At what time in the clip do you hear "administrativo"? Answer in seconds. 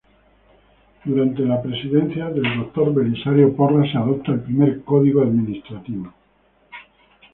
5.21-6.11